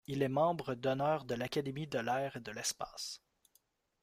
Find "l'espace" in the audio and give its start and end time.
2.51-3.21